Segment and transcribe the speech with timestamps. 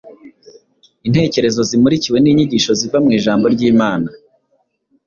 [1.07, 4.09] intekerezo zimurikiwe n’inyigisho ziva mu ijambo ry’imana